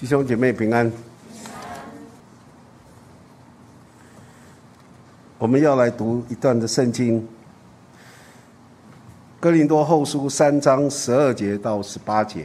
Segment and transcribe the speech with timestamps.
[0.00, 0.90] 弟兄姐妹平安。
[5.36, 7.20] 我们要来读一段的圣经，
[9.38, 12.44] 《哥林多后书》三章十二节到十八节，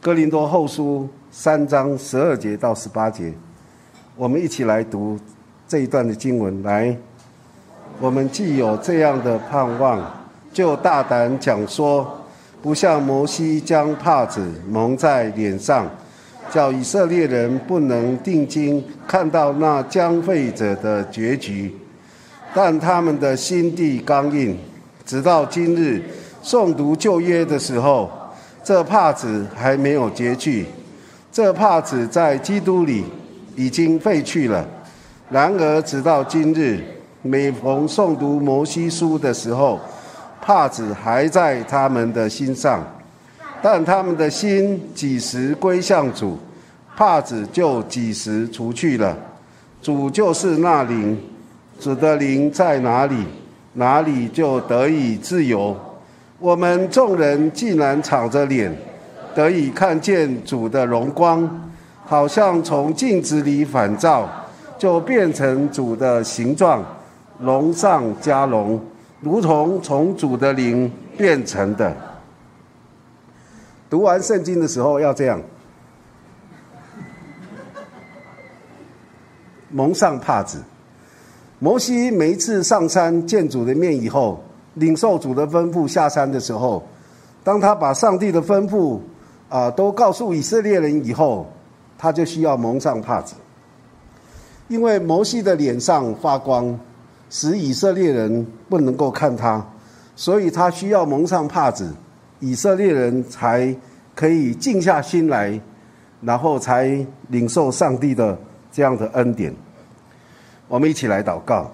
[0.00, 3.34] 哥林多后书》三章十二节到十八节，
[4.14, 5.18] 我们一起来读
[5.66, 6.62] 这一段的经文。
[6.62, 6.96] 来，
[7.98, 10.08] 我们既有这样的盼望，
[10.52, 12.16] 就大胆讲说。
[12.62, 15.88] 不像摩西将帕子蒙在脸上，
[16.52, 21.74] 叫以色列人不能定睛看到那将废者的结局，
[22.52, 24.58] 但他们的心地刚硬，
[25.06, 26.02] 直到今日
[26.42, 28.10] 诵读旧约的时候，
[28.62, 30.66] 这帕子还没有结去。
[31.32, 33.04] 这帕子在基督里
[33.56, 34.66] 已经废去了。
[35.30, 36.80] 然而直到今日，
[37.22, 39.78] 每逢诵读摩西书的时候，
[40.40, 42.82] 帕子还在他们的心上，
[43.62, 46.38] 但他们的心几时归向主，
[46.96, 49.16] 帕子就几时除去了。
[49.82, 51.18] 主就是那灵，
[51.78, 53.24] 主的灵在哪里，
[53.74, 55.76] 哪里就得以自由。
[56.38, 58.74] 我们众人既然敞着脸，
[59.34, 61.70] 得以看见主的荣光，
[62.04, 64.28] 好像从镜子里反照，
[64.78, 66.82] 就变成主的形状，
[67.40, 68.80] 龙上加龙。
[69.20, 71.94] 如同从主的灵变成的。
[73.90, 75.42] 读完圣经的时候要这样，
[79.68, 80.62] 蒙上帕子。
[81.58, 84.42] 摩西每一次上山见主的面以后，
[84.74, 86.82] 领受主的吩咐下山的时候，
[87.44, 88.98] 当他把上帝的吩咐
[89.50, 91.46] 啊都告诉以色列人以后，
[91.98, 93.34] 他就需要蒙上帕子，
[94.68, 96.78] 因为摩西的脸上发光。
[97.30, 99.64] 使以色列人不能够看他，
[100.16, 101.94] 所以他需要蒙上帕子，
[102.40, 103.74] 以色列人才
[104.16, 105.58] 可以静下心来，
[106.20, 108.36] 然后才领受上帝的
[108.72, 109.54] 这样的恩典。
[110.66, 111.70] 我们一起来祷告。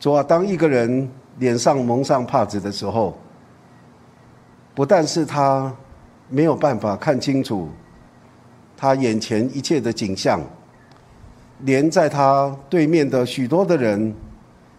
[0.00, 1.08] 主啊，当一个人
[1.38, 3.16] 脸上蒙上帕子的时候，
[4.74, 5.72] 不但是他
[6.28, 7.68] 没有办法看清楚
[8.76, 10.40] 他眼前一切的景象。
[11.64, 14.12] 连在他对面的许多的人，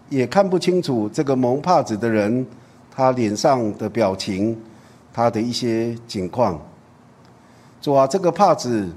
[0.10, 2.46] 也看不清楚这个蒙帕子的人，
[2.92, 4.58] 他脸上的表情，
[5.14, 6.60] 他的一些景况。
[7.82, 8.90] 主啊，这个帕子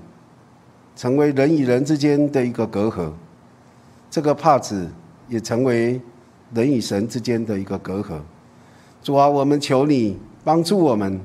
[0.96, 3.10] 成为人与人之间的一个隔阂，
[4.10, 4.90] 这个帕子
[5.28, 6.00] 也成为
[6.52, 8.20] 人与神之间的一个隔阂。
[9.02, 11.20] 主啊，我们求你帮助我们，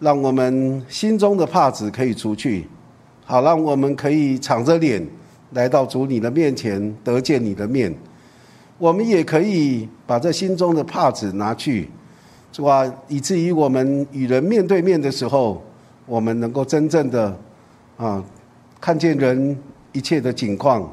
[0.00, 2.66] 让我们心中的帕子可以除去，
[3.26, 5.06] 好让我们可以敞着脸。
[5.54, 7.94] 来到主你的面前得见你的面，
[8.78, 11.90] 我们也可以把这心中的帕子拿去，
[12.52, 12.90] 是吧？
[13.06, 15.62] 以至于我们与人面对面的时候，
[16.06, 17.36] 我们能够真正的
[17.96, 18.24] 啊
[18.80, 19.56] 看见人
[19.92, 20.90] 一切的景况，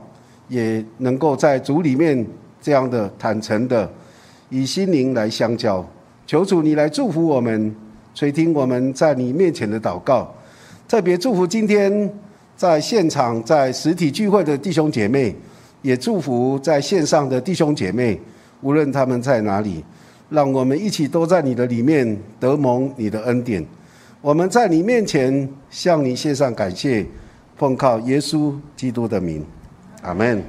[0.49, 2.25] 也能够在主里面
[2.61, 3.89] 这样的坦诚的
[4.49, 5.85] 以心灵来相交。
[6.27, 7.73] 求主你来祝福我们，
[8.13, 10.33] 垂听我们在你面前的祷告，
[10.87, 12.11] 特别祝福今天。
[12.59, 15.33] 在现场、在实体聚会的弟兄姐妹，
[15.81, 18.19] 也祝福在线上的弟兄姐妹，
[18.59, 19.81] 无论他们在哪里，
[20.27, 23.65] 让我们一起都在你的里面得蒙你的恩典。
[24.19, 27.05] 我们在你面前向你献上感谢，
[27.55, 29.41] 奉靠耶稣基督的名，
[30.01, 30.43] 阿门。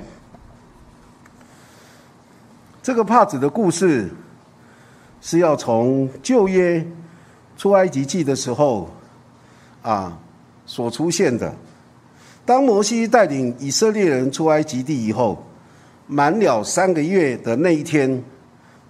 [2.82, 4.10] 这个帕子的故事
[5.20, 6.84] 是要从旧约
[7.56, 8.91] 出埃及记的时候
[9.82, 10.19] 啊
[10.66, 11.54] 所出现的。
[12.45, 15.45] 当摩西带领以色列人出埃及地以后，
[16.09, 18.25] 满了三个月的那一天，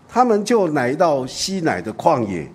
[0.09, 2.51] 他们就来到西乃的旷野。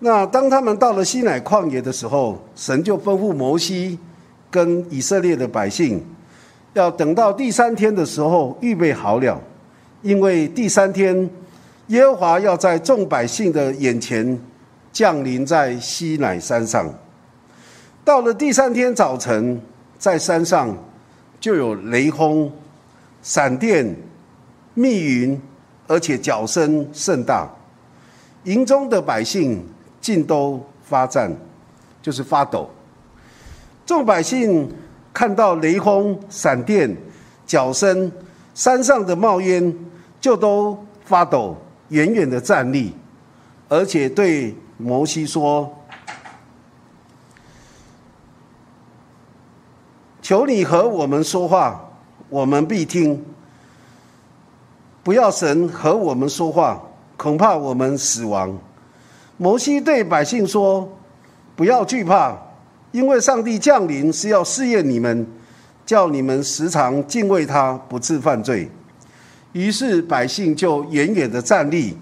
[0.00, 3.96] 那当他们到了西乃旷野的时候，神就吩咐摩西
[4.50, 6.04] 跟以色列的百姓，
[6.72, 9.40] 要等到第三天的时候预备好了，
[10.02, 11.30] 因为第三天
[11.86, 14.36] 耶和华要在众百姓的眼前
[14.92, 16.92] 降临在西乃山上。
[18.04, 19.60] 到了第三天早晨。
[20.04, 20.76] 在山上
[21.40, 22.52] 就有雷轰、
[23.22, 23.96] 闪电、
[24.74, 25.40] 密云，
[25.86, 27.48] 而且脚声甚大。
[28.42, 29.66] 营中的百姓
[30.02, 31.34] 尽都发战，
[32.02, 32.68] 就是发抖。
[33.86, 34.70] 众百姓
[35.10, 36.94] 看到雷轰、闪电、
[37.46, 38.12] 脚声，
[38.52, 39.74] 山上的冒烟，
[40.20, 41.56] 就都发抖，
[41.88, 42.92] 远远的站立，
[43.70, 45.74] 而且对摩西说。
[50.24, 51.86] 求你和我们说话，
[52.30, 53.14] 我们必听；
[55.02, 56.80] 不要神和我们说话，
[57.18, 58.58] 恐怕我们死亡。
[59.36, 60.90] 摩西对百姓说
[61.54, 62.34] ：“不要惧怕，
[62.90, 65.26] 因为上帝降临是要试验你们，
[65.84, 68.70] 叫你们时常敬畏他，不致犯罪。”
[69.52, 71.98] 于是百姓就远远的站立，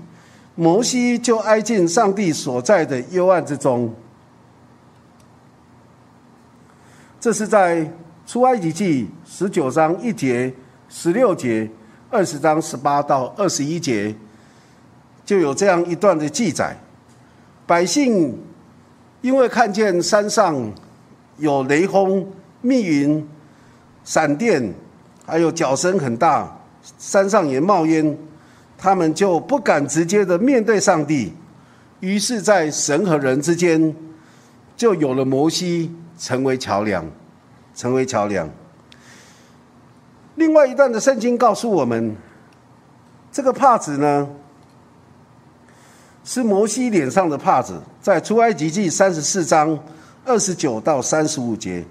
[0.55, 3.93] 摩西就挨近上帝所在的幽暗之中。
[7.19, 7.91] 这是在
[8.33, 10.51] 出埃及记十九章一节、
[10.89, 11.71] 十六节、
[12.09, 14.15] 二十章十八到二十一节，
[15.23, 16.75] 就有这样一段的记载。
[17.67, 18.35] 百姓
[19.21, 20.73] 因为看见山上
[21.37, 22.27] 有雷轰、
[22.63, 23.29] 密云、
[24.03, 24.73] 闪电，
[25.27, 26.59] 还有脚声很大，
[26.99, 28.17] 山上也冒烟，
[28.79, 31.35] 他们就不敢直接的面对上帝，
[32.01, 33.95] 于是，在神和人之间，
[34.75, 35.95] 就有了摩西。
[36.19, 37.05] 成为桥梁，
[37.75, 38.49] 成为桥梁。
[40.35, 42.17] 另外一段的圣经告诉我们，
[43.31, 44.29] 这个帕子呢，
[46.25, 49.79] 是摩西脸上的帕子，在出埃及记三十四章
[50.25, 51.85] 二十九到三十五节。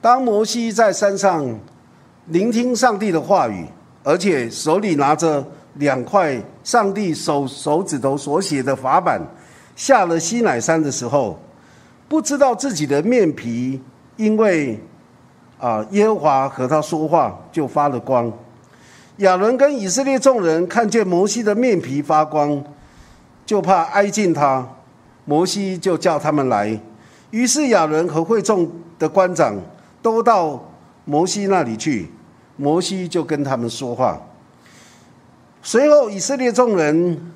[0.00, 1.58] 当摩西在山上
[2.26, 3.66] 聆听上帝的话语，
[4.02, 9.20] 而且手里拿着两块上帝手手指头所写的法板，
[9.76, 11.38] 下了西乃山的时候。
[12.08, 13.80] 不知道自己的面皮，
[14.16, 14.78] 因为
[15.58, 18.32] 啊耶和华和他说话就发了光。
[19.18, 22.62] 亚伦跟以色列众人看见摩西的面皮发光，
[23.46, 24.66] 就怕挨近他。
[25.24, 26.80] 摩西就叫他们来。
[27.30, 29.56] 于是亚伦和会众的官长
[30.02, 30.62] 都到
[31.04, 32.10] 摩西那里去。
[32.56, 34.20] 摩西就跟他们说话。
[35.62, 37.32] 随后以色列众人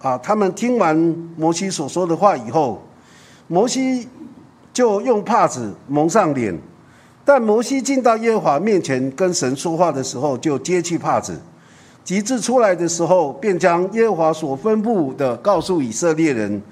[0.00, 0.96] 啊，他们听完
[1.36, 2.82] 摩西所说的话以后，
[3.46, 4.08] 摩西。
[4.80, 6.58] 就用帕子蒙上脸，
[7.22, 11.38] 但摩西进到耶和华面前跟神说话的时候，就揭去帕子。
[12.02, 16.62] 及至出来的时候，便将耶和华所吩咐的告诉以色列人。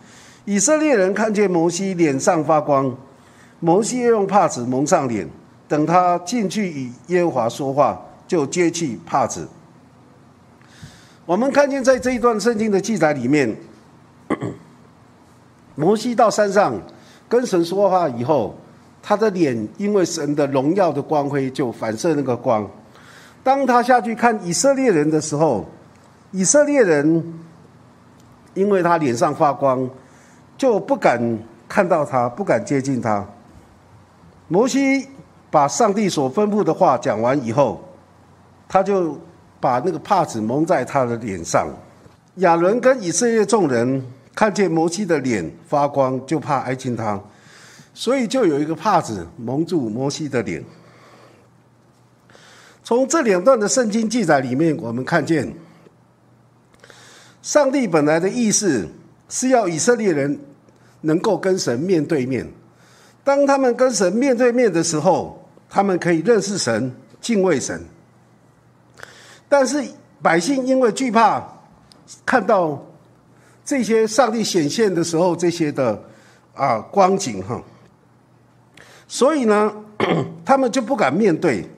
[0.47, 2.97] 以色列人看见摩西脸上发光，
[3.61, 5.29] 摩西用帕子蒙上脸。
[5.69, 9.47] 等他进去与耶和华说话，就揭去帕子。
[11.27, 13.55] 我们看见在这一段圣经的记载里面，
[15.77, 16.75] 摩西到山上。
[17.29, 18.55] 跟神说话以后，
[19.03, 22.69] 他的脸因为神的荣耀的光辉就反射那个光。
[23.45, 25.67] 当他下去看以色列人的时候，
[26.33, 27.39] 以色列人
[28.55, 29.89] 因为他脸上发光，
[30.57, 31.39] 就不敢
[31.69, 33.25] 看到他，不敢接近他。
[34.49, 35.07] 摩西
[35.51, 37.81] 把上帝所吩咐的话讲完以后，
[38.69, 39.19] 他就
[39.61, 41.69] 把那个帕子蒙在他的脸上。
[42.37, 44.03] 亚伦跟以色列众人。
[44.39, 47.21] 看见摩西的脸发光，就怕挨近他，
[47.93, 50.65] 所以就有一个帕子蒙住摩西的脸。
[52.85, 55.53] 从这两段的圣经记载里面，我们看见，
[57.43, 58.87] 上帝本来的意思
[59.29, 60.39] 是要以色列人
[61.01, 62.49] 能够跟神面对面。
[63.25, 67.85] 当他们跟神面对面的时候，他们可以认识神、敬畏神。
[69.49, 69.85] 但是
[70.23, 71.45] 百姓因为惧怕
[72.25, 72.81] 看到。
[73.69, 76.03] 这些上帝显现的时候，这些的
[76.55, 77.63] 啊光景哈，
[79.07, 79.71] 所以呢，
[80.43, 81.69] 他们就不敢面对，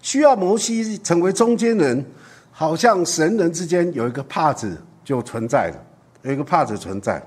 [0.00, 2.06] 需要摩西成为中间人，
[2.52, 5.84] 好像神人之间有一个帕子就存在了，
[6.22, 7.20] 有一个帕子存在。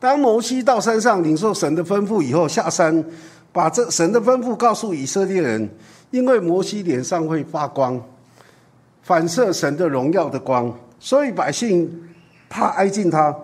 [0.00, 3.04] 当摩西到山上领受神的吩咐以后，下山
[3.52, 5.68] 把这神的吩咐告诉以色列人，
[6.12, 8.02] 因为摩西脸上会发光，
[9.02, 10.74] 反射神的荣耀的光。
[11.04, 11.90] 所以百姓
[12.48, 13.36] 怕挨近他，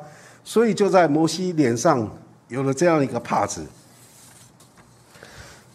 [0.45, 2.09] 所以就在摩西脸上
[2.47, 3.67] 有了这样一个帕子。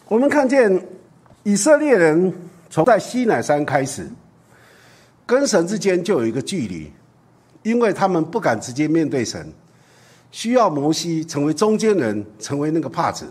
[0.08, 0.82] 我们看见
[1.42, 2.32] 以色列人
[2.70, 4.08] 从在西乃山开始，
[5.26, 6.90] 跟神之间就有一个距离，
[7.62, 9.52] 因为他们不敢直接面对神，
[10.30, 13.26] 需要摩西成为中间人，成为那个帕子。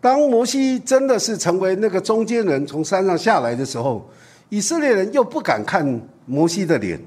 [0.00, 4.10] 当摩西真的是成为那个中间人，从山上下来的时候，
[4.48, 7.00] 以色列人又不敢看摩西的脸。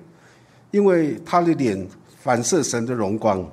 [0.72, 1.88] 因为他的脸
[2.20, 3.44] 反射神的荣光，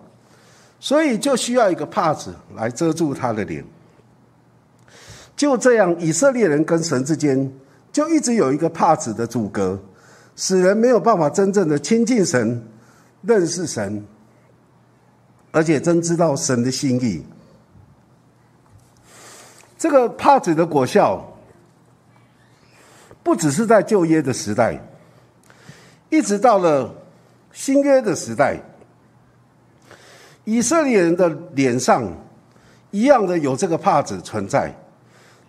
[0.80, 3.64] 所以就需要一个帕子来遮住他的脸。
[5.36, 7.52] 就这样，以色列人跟神之间
[7.92, 9.80] 就一直有一个帕子的阻隔，
[10.34, 12.66] 使人没有办法真正的亲近神、
[13.22, 14.04] 认识神，
[15.52, 17.24] 而且真知道神的心意。
[19.78, 21.24] 这个帕子的果效，
[23.22, 24.80] 不只是在旧约的时代，
[26.10, 26.92] 一直到了。
[27.54, 28.60] 新约的时代，
[30.44, 32.04] 以色列人的脸上
[32.90, 34.74] 一样的有这个帕子存在。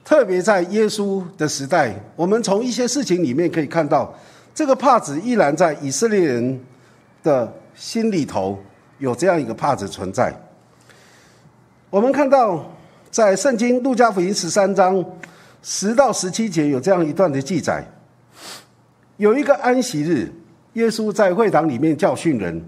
[0.03, 4.13] 特别在耶稣的时代，我们从一些事情里面可以看到，
[4.53, 6.63] 这个帕子依然在以色列人
[7.23, 8.63] 的心里头
[8.99, 10.31] 有这样一个帕子存在。
[11.89, 12.71] 我们看到
[13.09, 15.03] 在圣经路加福音十三章
[15.63, 17.83] 十到十七节有这样一段的记载，
[19.17, 20.31] 有一个安息日，
[20.75, 22.63] 耶稣在会堂里面教训人，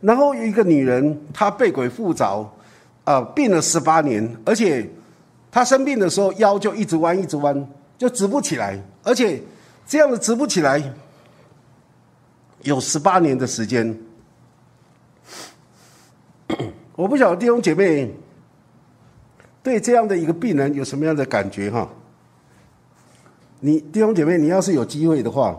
[0.00, 2.50] 然后有一个女人，她被鬼附着，
[3.04, 4.90] 啊，病了十八年，而且
[5.50, 9.40] 她生病的时候腰就一直弯，一直弯，就直不起来，而且
[9.86, 10.82] 这样的直不起来
[12.62, 13.96] 有十八年的时间。
[16.96, 18.10] 我不晓得弟兄姐妹
[19.62, 21.88] 对这样的一个病人有什么样的感觉哈？
[23.60, 25.58] 你弟兄姐妹，你要是有机会的话，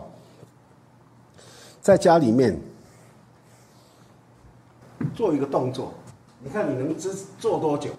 [1.82, 2.56] 在家里面
[5.12, 5.92] 做一个动作，
[6.38, 7.90] 你看你能支做多久？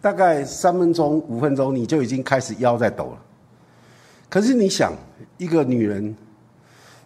[0.00, 3.18] 大概三分钟、五分钟，你就已经开始腰在抖了。
[4.30, 4.94] 可是你想，
[5.36, 6.16] 一个女人，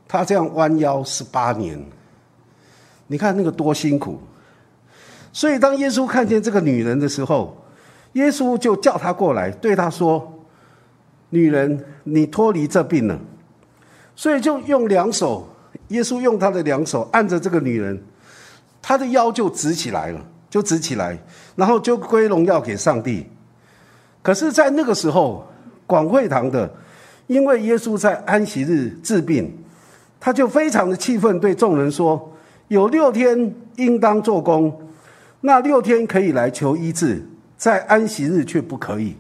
[0.07, 1.85] 她这样弯腰十八年。
[3.09, 4.21] 你看那个多辛苦，
[5.33, 7.57] 所以当耶稣看见这个女人的时候，
[8.13, 10.33] 耶稣就叫她过来，对她说
[11.31, 13.19] ：“女人，你脱离这病了。”
[14.17, 15.49] 所以就用两手，
[15.89, 18.03] 耶稣用他的两手按着这个女人，
[18.81, 20.11] 她的腰就直起来。
[20.11, 21.19] 了，就直起来，
[21.57, 23.27] 然后就归荣耀给上帝。
[24.23, 25.47] 可是，在那个时候，
[25.87, 26.71] 广会堂的，
[27.27, 29.51] 因为耶稣在安息日治病，
[30.21, 32.31] 他就非常的气愤，对众人说。
[32.69, 34.71] 有六天应当做工，
[35.41, 37.27] 那六天可以来求医治，
[37.57, 39.17] 在安息日却不可以。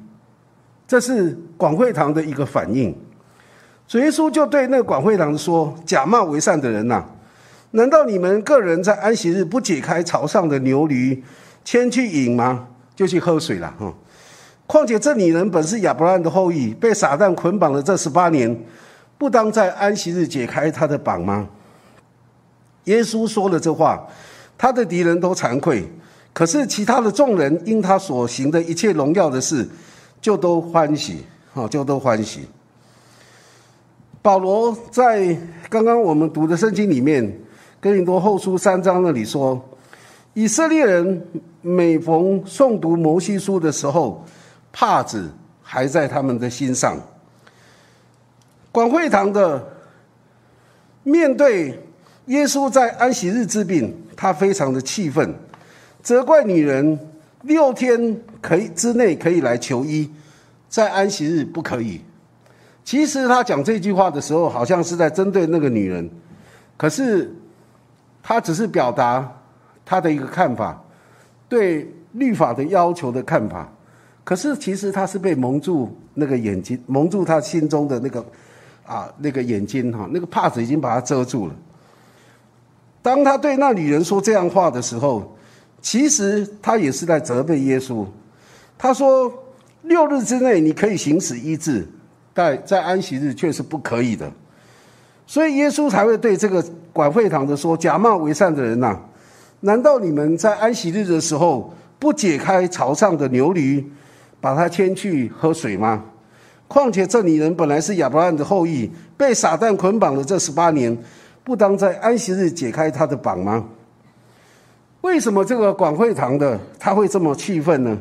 [0.87, 2.94] 这是广会堂的一个反应。
[3.86, 7.04] 主耶稣就对那个广会堂说：“假冒为善的人呐，
[7.72, 11.22] 难道你们个人在安息日不解开槽上的牛驴，
[11.64, 12.68] 牵去饮吗？
[12.96, 13.74] 就去喝水了。
[13.78, 13.92] 哈！
[14.66, 18.58] 况且这女人本是亚伯拉罕的后裔，被撒旦捆绑了这十八年，
[19.18, 21.48] 不当在安息日解开她的绑吗？”
[22.84, 24.06] 耶稣说了这话，
[24.58, 25.86] 他的敌人都惭愧，
[26.32, 29.68] 可是其他的众人因他所行的一切荣耀的事，
[30.20, 32.48] 就都欢喜，好，就都欢喜。
[34.23, 35.37] 保罗在
[35.69, 37.41] 刚刚我们读的圣经里面，
[37.81, 39.61] 跟你读后书三章那里说，
[40.33, 41.26] 以色列人
[41.61, 44.25] 每逢诵读摩西书的时候，
[44.73, 45.29] 帕子
[45.61, 46.97] 还在他们的心上。
[48.71, 49.62] 广会堂的
[51.02, 51.79] 面对。
[52.26, 55.35] 耶稣在安息日治病，他非常的气愤，
[56.05, 56.97] 责怪女人
[57.43, 60.09] 六天可以之内可以来求医，
[60.69, 62.00] 在安息日不可以。
[62.84, 66.08] 其实他讲这句话的时候，好像是在针对那个女人，
[66.76, 67.32] 可是
[68.22, 69.30] 他只是表达
[69.84, 70.82] 他的一个看法，
[71.48, 73.70] 对律法的要求的看法。
[74.24, 78.24] 可是其实他是被蒙住那个眼睛，蒙住他心中的那个
[78.86, 81.54] 啊那个眼睛哈，那个帕子已经把它遮住了。
[83.02, 85.36] 当他对那女人说这样话的时候，
[85.80, 88.06] 其实他也是在责备耶稣。
[88.78, 89.32] 他说
[89.82, 91.84] ：“六日之内你可以行使医治，
[92.34, 94.30] 但在安息日却是不可以的。”
[95.26, 96.62] 所以耶稣才会对这个
[96.92, 98.98] 管会堂的说：“假冒为善的人呐，
[99.60, 103.84] 难道你们在安息日的时候不解开槽上的牛驴，
[104.40, 106.04] 把它牵去喝水吗？
[106.68, 110.96] 况且这女人本来是亚伯拉罕的后裔，被撒旦捆绑了这十八年。”
[111.44, 113.64] 不当在安息日解开他的绑吗？
[115.00, 117.98] 为什么这个广会堂的他会这么气愤呢？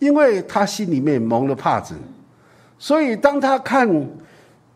[0.00, 1.94] 因为他心里面蒙了帕子，
[2.78, 3.88] 所以当他看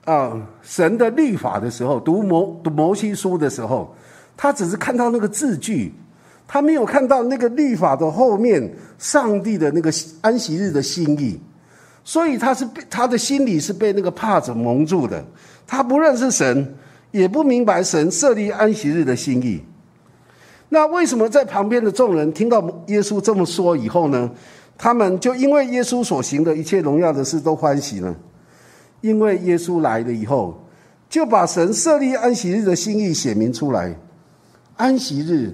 [0.04, 3.94] 啊神的律法的时候，读摩读摩西书的时候，
[4.36, 5.92] 他只是看到那个字句，
[6.46, 11.38] 他没有看到那个律法的后面上帝的那个安息日的心意，
[12.04, 15.24] 所以他是被他的心里是被那个帕子蒙住的，
[15.66, 16.74] 他不认识神。
[17.10, 19.58] 也不明白神设立安息日的心意。
[20.68, 24.30] 那为什么在旁边的众人听到耶稣这么说以后呢？
[24.78, 28.14] 他们就因为耶稣所行的一切荣耀的事都欢喜呢？
[29.00, 30.56] 因为耶稣来了以后，
[31.10, 33.94] 就把神设立安息日的心意写明出来。
[34.76, 35.52] 安息日，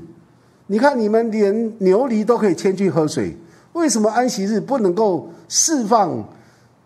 [0.66, 3.34] 你看你们连牛犁都可以牵去喝水，
[3.72, 6.22] 为什么安息日不能够释放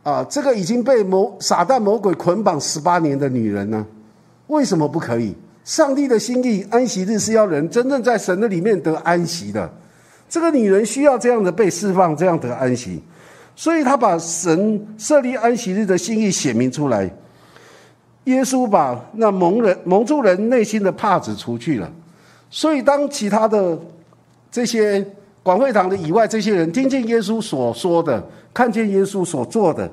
[0.05, 0.25] 啊？
[0.31, 3.85] 这个已经被魔撒旦魔鬼捆绑十八年的女人呢？
[4.47, 5.35] 为什么不可以？
[5.65, 9.71] 上帝的心意，安息日是要人真正在神的里面得安息的。
[10.29, 13.03] 这个女人需要这样的被释放，这样得安息，
[13.57, 17.11] 所以他把神设立安息日的心意写明出来。
[18.25, 21.91] 耶稣把那蒙人蒙住人内心的帕子除去了，
[22.51, 23.79] 所以当其他的
[24.51, 25.03] 这些
[25.43, 29.91] 广会堂的以外这些人听见耶稣所说的，看见耶稣所做的，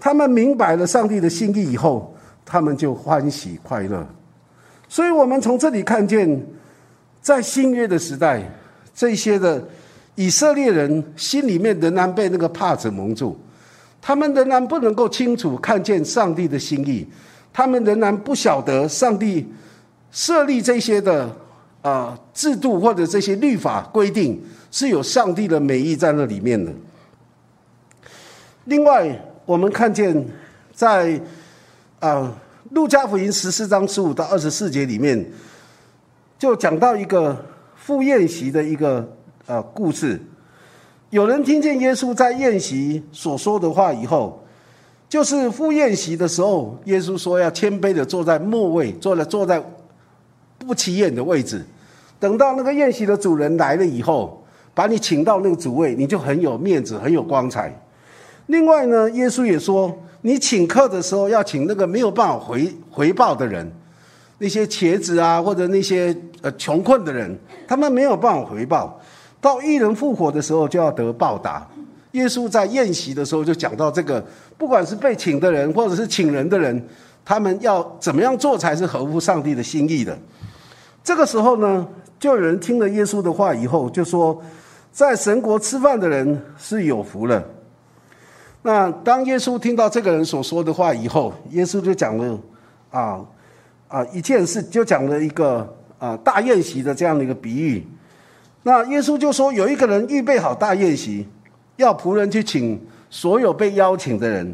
[0.00, 2.12] 他们明白了上帝的心意以后，
[2.44, 4.04] 他们就欢喜快乐。
[4.88, 6.44] 所以，我们从这里看见，
[7.20, 8.42] 在新约的时代，
[8.94, 9.62] 这些的
[10.16, 13.38] 以色列人心里面仍然被那个帕子蒙住，
[14.02, 17.06] 他们仍然不能够清楚看见上帝的心意，
[17.52, 19.46] 他们仍然不晓得上帝
[20.10, 21.34] 设立这些的
[21.82, 26.72] 啊制度或者这些律法规定是有上帝的美意在那里面的。
[28.64, 30.26] 另外，我们看见
[30.74, 31.20] 在
[32.00, 32.36] 啊。
[32.72, 35.24] 路加福音十四章十五到二十四节里面，
[36.36, 37.46] 就讲到一个
[37.76, 39.08] 赴宴席的一个
[39.46, 40.20] 呃故事。
[41.10, 44.42] 有人听见耶稣在宴席所说的话以后，
[45.08, 49.62] 就是赴宴席的时候，耶稣说要谦卑的坐在末位，坐了坐在
[50.58, 51.64] 不起眼的位置。
[52.18, 57.72] 等到那个宴席的主人来了以后，把你请到那个主位，你就很有面子，很有光彩。
[58.46, 59.96] 另外呢，耶稣也说。
[60.22, 63.70] 你请客的时候要请那个没有办法回回报的人，
[64.38, 67.38] 那些茄子啊，或者那些呃穷困的人，
[67.68, 69.00] 他们没有办法回报。
[69.46, 71.64] 到一人复活的时候就要得报答。
[72.12, 74.20] 耶稣在宴席的时候就讲到这个，
[74.58, 76.84] 不管是被请的人或者是请人的人，
[77.24, 80.18] 他们要怎么样做才是合乎上帝的心意的。
[81.04, 81.86] 这个时候呢，
[82.18, 84.42] 就有人听了耶稣的话以后，就说，
[84.90, 87.40] 在神国吃饭的人是有福了。
[88.62, 92.36] 那当耶稣听到这个人所说的话以后，耶稣就讲了
[92.90, 93.24] 啊
[93.86, 97.86] 啊一件事，就讲了一个啊大宴席的这样的一个比喻。
[98.66, 101.24] 那耶稣就说，有一个人预备好大宴席，
[101.76, 102.76] 要仆人去请
[103.08, 104.52] 所有被邀请的人。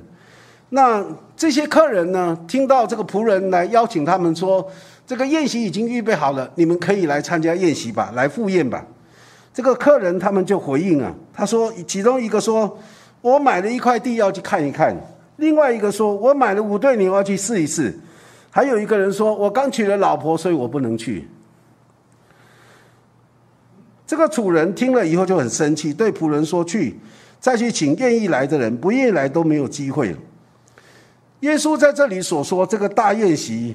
[0.69, 1.03] 那
[1.35, 4.71] 这些客人呢，听到这个仆人来邀请他们说，
[5.07, 8.85] 这个宴席已经预备好了，你们可以来参加宴席吧，来赴宴吧。
[9.55, 12.79] 这个客人他们就回应啊，他说，其中一个说。
[13.23, 14.95] 我买了一块地要去看一看，
[15.37, 17.99] 另外一个说，我买了五对牛要去试一试，
[18.51, 21.27] 还有一个人说，我刚娶了老婆，所以我不能去。
[24.13, 26.95] 这个主人听了以后就很生气，对仆人说：“去，
[27.41, 30.19] 再去请愿意来的人，不愿意来都没有机会了。”
[31.41, 33.75] 耶稣在这里所说这个大宴席，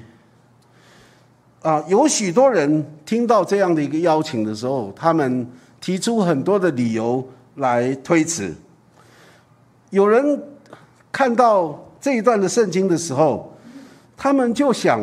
[1.63, 5.49] 啊，有许多人听到这样的一个邀请的时候，他们
[5.81, 8.53] 提出很多的理由来推辞。
[9.89, 10.39] 有人
[11.11, 13.57] 看到这一段的圣经的时候，
[14.15, 15.01] 他们就想：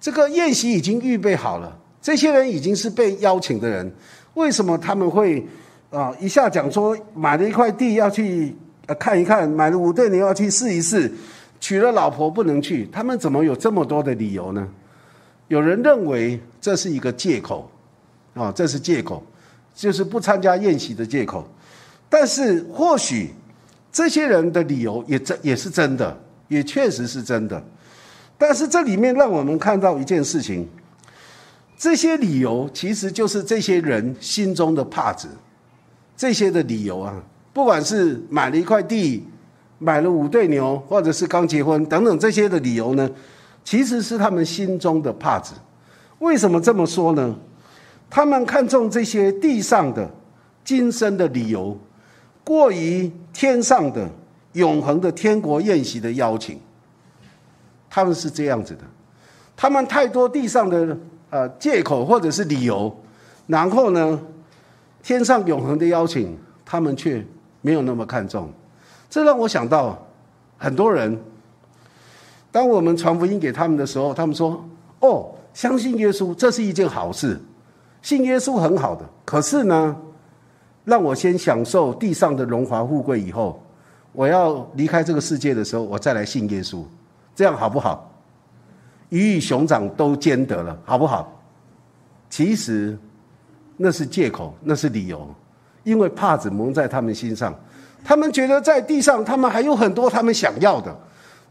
[0.00, 3.94] 这个宴席已经预备好了，这些人已经是被邀请的人，
[4.40, 5.46] 为什么他们会
[5.90, 11.12] 啊一下讲说买了一块地要去呃看一看，买了五对牛要去试一试，
[11.60, 12.88] 娶了老婆不能去？
[12.90, 14.66] 他们怎么有这么多的理由呢？
[15.48, 17.70] 有人认为这是一个借口，
[18.34, 19.22] 啊，这是借口，
[19.74, 21.46] 就是不参加宴席的借口。
[22.08, 23.30] 但是或许。
[23.92, 27.60] 这些人的理由也真也是真的，也确实是真的，
[28.38, 30.64] 但是这里面让我们看到一件事情：
[31.80, 35.26] 这些理由其实就是这些人心中的帕子。
[36.14, 37.18] 这些的理由啊，
[37.54, 39.26] 不管是买了一块地、
[39.78, 43.10] 买了五对牛，或者是刚结婚等等这些的理由呢，
[43.64, 45.54] 其实是他们心中的帕子。
[46.18, 47.34] 为什么这么说呢？
[48.10, 50.10] 他们看重这些地上的、
[50.62, 51.74] 今生的理由。
[52.44, 54.06] 过于天上的
[54.52, 56.60] 永恒的天国宴席的邀请，
[57.88, 58.82] 他们是这样子的，
[59.56, 60.98] 他们太多地上的
[61.30, 62.94] 呃借口或者是理由，
[63.46, 64.20] 然后呢，
[65.02, 67.24] 天上永恒的邀请，他们却
[67.62, 68.50] 没有那么看重。
[69.08, 69.98] 这让我想到
[70.58, 71.18] 很多人，
[72.52, 74.64] 当我们传福音给他们的时候，他们说
[75.00, 77.40] ：“哦，相信耶稣，这是一件好事，
[78.02, 79.96] 信耶稣很好的。”可是呢？
[80.84, 83.62] 让我先享受地上的荣华富贵，以后
[84.12, 86.82] 我要离开这个世界的时候，我再来信耶稣，
[87.34, 88.09] 这样好不好？
[89.10, 91.40] 鱼与熊掌都兼得了，好不好？
[92.28, 92.98] 其实
[93.76, 95.28] 那是借口，那是理由，
[95.84, 97.54] 因为帕子蒙在他们心上，
[98.02, 100.96] 他们觉得在地上他们还有很多他们想要的，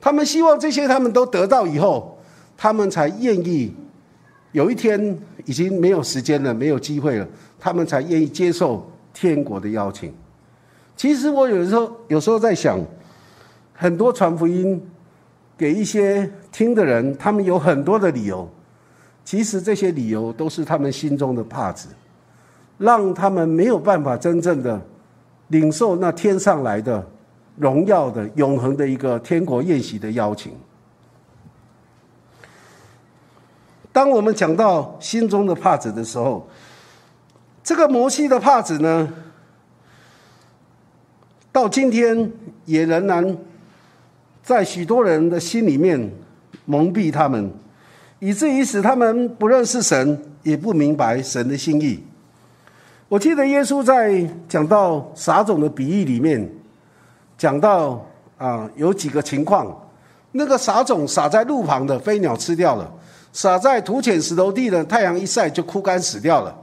[0.01, 2.17] 他们希望这些他们都得到以后，
[2.57, 3.73] 他们才愿意。
[4.51, 7.27] 有一天已经没有时间了，没有机会了，
[7.59, 8.89] 他们才愿意接受。
[9.11, 10.13] 天国的邀请，
[10.95, 12.79] 其实我有时候有时候在想，
[13.73, 14.81] 很多传福音
[15.59, 18.49] 给一些听的人，他们有很多的理由，
[19.25, 21.89] 其实这些理由都是他们心中的帕子，
[22.77, 24.81] 让他们没有办法真正的
[25.49, 27.05] 领受那天上来的
[27.57, 30.53] 荣耀的永恒的一个天国宴席的邀请。
[33.91, 36.47] 当我们讲到心中的帕子的时候，
[37.61, 39.11] 这个摩西的帕子呢，
[41.51, 42.31] 到今天
[42.63, 43.37] 也仍然
[44.49, 46.11] 在许多人的心里面
[46.65, 47.51] 蒙蔽他们，
[48.17, 52.03] 以至于使他们不认识神，也不明白神的心意。
[53.09, 56.49] 我记得耶稣在讲到撒种的比喻里面，
[57.37, 58.03] 讲到
[58.39, 59.87] 啊有几个情况，
[60.31, 62.91] 那个撒种撒在路旁的飞鸟吃掉了，
[63.31, 66.57] 撒在土浅石头地的太阳一晒就枯干死掉了。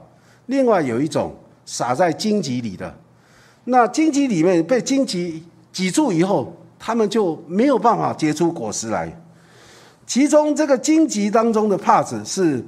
[0.47, 1.33] 另外有一种
[1.65, 2.93] 撒在荆棘里的，
[3.63, 9.11] 那荆棘里面被荆棘挤住以后，他们就没有办法结出果实来。
[10.05, 12.63] 其中这个荆棘当中的帕子是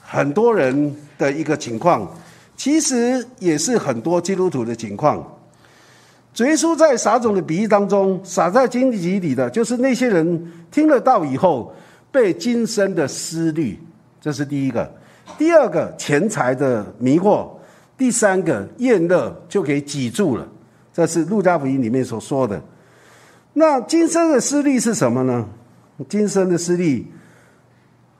[0.00, 2.08] 很多人的一个情况。
[2.54, 5.16] 其实也是很多基督徒的情况。
[6.36, 11.74] 耶稣在撒种的比喻当中，撒在荆棘里的，就是那些人听了道以后，
[12.12, 13.76] 被今生的思虑，
[14.20, 14.86] 这是第一个；
[15.36, 17.48] 第二个，钱财的迷惑；
[17.98, 20.46] 第三个，厌乐就给挤住了。
[20.92, 22.62] 这是路加福音里面所说的。
[23.52, 25.46] 那今生的失利是什么呢？
[26.08, 27.06] 今生的失利，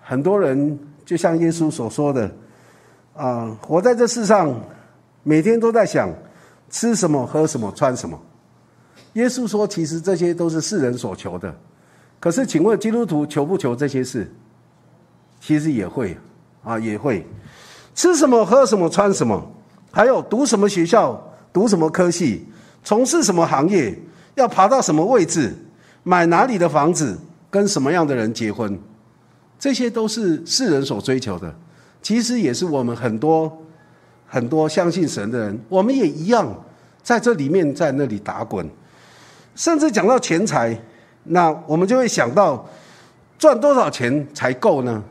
[0.00, 2.30] 很多人就像耶稣所说的。
[3.14, 4.54] 啊，活在这世上，
[5.22, 6.10] 每天都在想
[6.70, 8.18] 吃什么、喝什么、穿什么。
[9.14, 11.54] 耶稣说，其实这些都是世人所求的。
[12.18, 14.32] 可是，请问基督徒求不求这些事？
[15.40, 16.16] 其实也会
[16.62, 17.26] 啊，也会
[17.94, 19.46] 吃什么、喝什么、穿什么，
[19.90, 22.46] 还有读什么学校、读什么科系、
[22.82, 23.94] 从事什么行业、
[24.34, 25.54] 要爬到什么位置、
[26.02, 27.18] 买哪里的房子、
[27.50, 28.78] 跟什么样的人结婚，
[29.58, 31.54] 这些都是世人所追求的。
[32.00, 33.64] 其实也是我们很多
[34.26, 36.52] 很多相信神的人，我们也一样
[37.02, 38.68] 在这里面在那里打滚，
[39.54, 40.76] 甚至讲到钱财，
[41.24, 42.66] 那我们就会想到
[43.38, 45.02] 赚多少钱才够呢？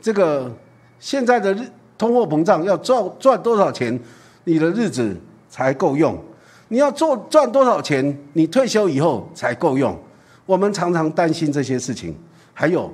[0.00, 0.50] 这个
[0.98, 1.60] 现在的日
[1.96, 3.98] 通货膨胀要赚赚多少钱，
[4.44, 5.16] 你的日子
[5.48, 6.18] 才够用？
[6.68, 9.98] 你要做赚多少钱，你退休以后才够用？
[10.46, 12.14] 我们常常担心这些事情，
[12.54, 12.92] 还有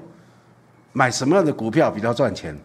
[0.92, 2.56] 买什么样的股票比较赚钱？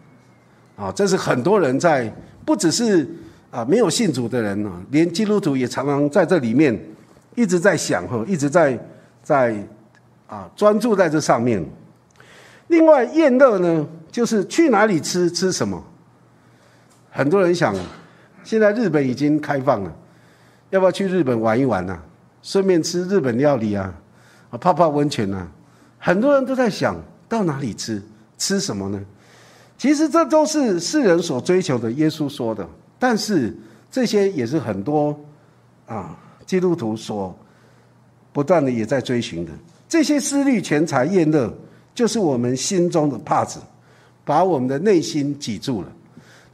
[0.76, 2.12] 啊，这是很多人在，
[2.44, 3.08] 不只是
[3.50, 6.76] 啊没有信主的人啊，连基督徒也常常在这里面
[7.34, 8.78] 一直在想哈，一直在
[9.22, 9.54] 在
[10.26, 11.64] 啊专注在这上面。
[12.68, 15.82] 另外，宴乐呢，就是去哪里吃吃什么。
[17.10, 17.74] 很多人想，
[18.44, 19.92] 现在日本已经开放了，
[20.70, 21.98] 要不要去日本玩一玩呢？
[22.42, 23.94] 顺便吃日本料理啊，
[24.50, 25.46] 啊泡泡温泉啊。
[25.98, 26.96] 很多人都在想
[27.28, 28.02] 到哪里吃
[28.38, 29.00] 吃什么呢？
[29.76, 31.90] 其实这都是世人所追求的。
[31.92, 32.66] 耶稣说的，
[32.98, 33.54] 但是
[33.90, 35.18] 这些也是很多
[35.86, 37.36] 啊基督徒所
[38.32, 39.52] 不断的也在追寻的。
[39.88, 41.52] 这些思虑、钱财、厌乐，
[41.94, 43.58] 就是我们心中的帕子，
[44.24, 45.88] 把我们的内心挤住了。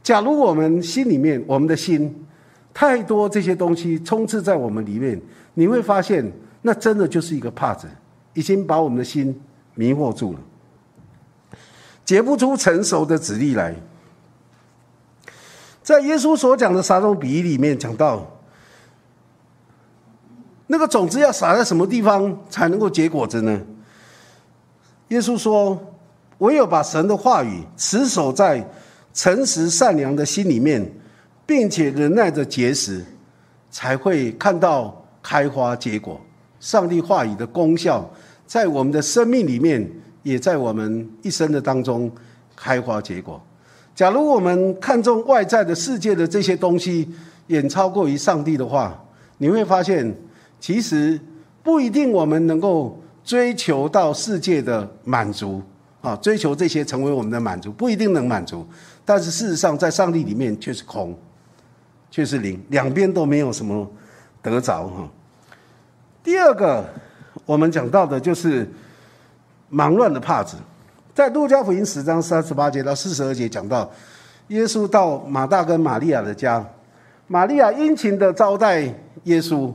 [0.01, 2.25] 假如我们心里面，我们的心
[2.77, 5.19] 太多这些东西充斥在我们里面，
[5.55, 7.87] 你会发现，那真的就是一个帕子，
[8.35, 9.35] 已经把我们的心
[9.73, 10.39] 迷惑住了。
[12.05, 13.75] 结不出成熟的籽粒来。
[15.81, 18.23] 在耶稣所讲的撒种比喻里面讲到，
[20.67, 23.59] 那个种子要撒在什么地方才能够结果子呢？
[25.07, 25.75] 耶稣说
[26.37, 28.69] ：“唯有把神的话语持守在
[29.15, 30.87] 诚实善良的心里面，
[31.47, 33.03] 并且忍耐着结实，
[33.71, 36.21] 才会看到开花结果。
[36.59, 38.07] 上帝话语的功效
[38.45, 39.89] 在我们的生命里面。”
[40.23, 42.11] 也在我们一生的当中
[42.53, 43.41] 开花结果。
[43.95, 47.09] 假如我们看重外在的世界的这些东西
[47.45, 49.01] 远超过于上帝的话，
[49.37, 50.13] 你会发现，
[50.59, 51.17] 其实
[51.63, 55.61] 不一定我们能够追求到世界的满足
[56.01, 58.67] 啊，追求这些成为我们的满足，不一定能满足。
[59.05, 61.17] 但是事实上，在上帝里面却是空，
[62.11, 63.89] 却是零，两边都没有什么
[64.41, 65.09] 得着哈。
[66.23, 66.87] 第二个，
[67.45, 68.67] 我们讲到的就是。
[69.69, 70.55] 忙乱的帕子，
[71.13, 73.91] 在路加福音十章三十八节到四十二节讲到，
[74.47, 76.65] 耶稣到马大跟玛利亚的家，
[77.27, 78.83] 玛利亚殷勤的招待
[79.23, 79.69] 耶稣，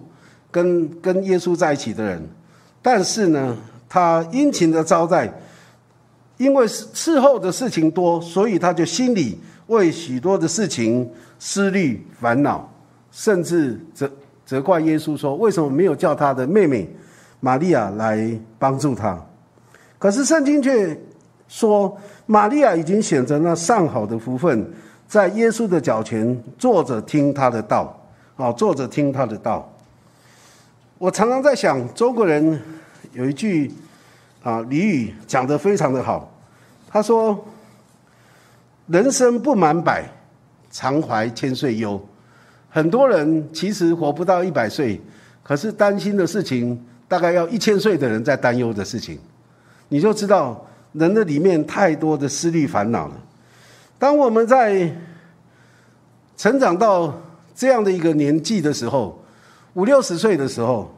[0.50, 2.26] 跟跟耶稣在一起的人，
[2.80, 3.54] 但是呢，
[3.86, 5.30] 他殷勤的招待，
[6.38, 12.68] 因为事事后的事情多，所以他就心里为许多的事情思虑烦恼，
[13.10, 14.10] 甚至责
[14.44, 16.88] 责怪耶稣说，为什么没有叫他的妹妹
[17.40, 19.18] 玛利亚来帮助他？
[19.98, 20.98] 可是圣经却
[21.48, 21.96] 说，
[22.26, 24.68] 玛利亚已经选择那上好的福分，
[25.06, 27.96] 在耶稣的脚前坐着听他的道，
[28.36, 29.68] 啊，坐着听他的道。
[30.98, 32.60] 我常常在想，中国人
[33.12, 33.72] 有一句
[34.42, 36.32] 啊俚语讲得非常的好，
[36.88, 37.44] 他说
[38.92, 40.04] ：“人生不满百，
[40.70, 41.98] 常怀千岁忧。”
[42.68, 45.00] 很多人其实活不到一百岁，
[45.42, 46.78] 可是担心的事情。
[47.08, 49.18] 大概要一千岁的人在担忧的事情，
[49.90, 53.14] 你就知道人的里面太多的思虑烦恼了。
[53.98, 54.90] 当我们在
[56.38, 57.14] 成长到
[57.54, 59.22] 这样的一个年纪的时候，
[59.74, 60.90] 五六十岁的时候，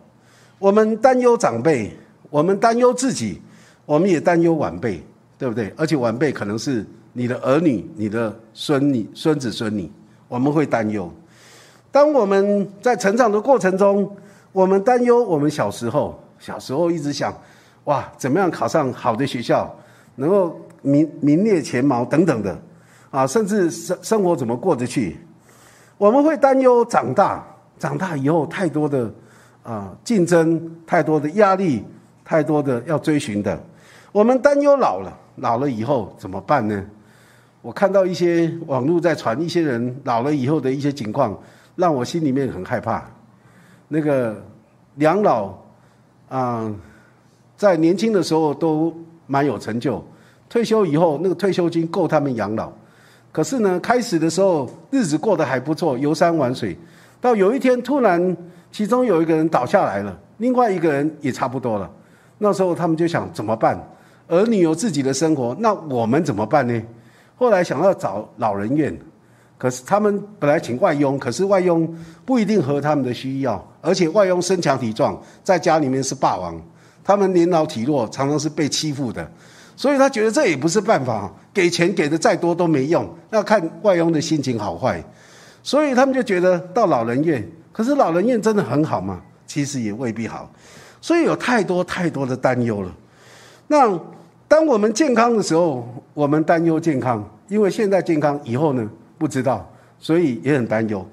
[0.61, 1.92] 我们担忧长辈，
[2.30, 3.42] 我们担忧自己，
[3.85, 5.02] 我们也担忧晚辈，
[5.37, 5.74] 对不对？
[5.76, 9.90] 而且晚辈可能是你的儿女、你的孙女、孙子孙女，
[10.29, 11.11] 我们会担忧。
[11.92, 14.11] 当我们在成长的过程中，
[14.50, 17.33] 我们担忧我们小时候，小时候一直想，
[17.85, 19.72] 哇，怎么样考上好的学校，
[20.16, 22.61] 能够名名列前茅等等的，
[23.12, 25.16] 啊，甚至生生活怎么过得去？
[25.96, 27.46] 我们会担忧长大，
[27.79, 29.09] 长大以后太多的
[29.62, 31.85] 啊竞争，太多的压力，
[32.24, 33.57] 太多的要追寻的。
[34.11, 36.85] 我们担忧老了，老了以后怎么办呢？
[37.64, 41.35] 我看到一些网络在传一些人老了以后的一些情况。
[41.77, 43.03] 让我心里面很害怕。
[43.88, 44.40] 那个
[44.94, 45.53] 两老
[46.29, 46.72] 啊，
[47.57, 48.94] 在年轻的时候都
[49.27, 50.00] 蛮有成就，
[50.48, 52.70] 退休以后那个退休金够他们养老。
[53.33, 56.79] 可是呢，开始的时候日子过得还不错，游山玩水。
[57.20, 58.37] 到有一天突然，
[58.70, 61.90] 其中有一个人倒下来了，另外一个人也差不多了。
[62.38, 63.77] 那时候他们就想怎么办？
[64.29, 66.81] 儿女有自己的生活，那我们怎么办呢？
[67.36, 68.98] 后来想要找老人院。
[69.56, 71.88] 可是他们本来请外佣，可是外佣
[72.26, 76.60] 不一定合他们的需要，而且外佣身强体壮，在家里面是霸王，
[77.02, 79.26] 他们年老体弱，常常是被欺负的，
[79.74, 85.02] 所以他觉得这也不是办法，给钱给的再多都没用，要看外佣的心情好坏，
[85.62, 89.22] 所以他们就觉得到老人院，可是老人院真的很好吗？
[89.46, 90.50] 其实也未必好，
[91.00, 92.92] 所以有太多太多的担忧了。
[93.68, 93.98] 那
[94.54, 98.88] 当我们健康的时候，我们担忧健康，因为现在健康，以后呢？
[99.18, 101.04] 不知道，所以也很担忧。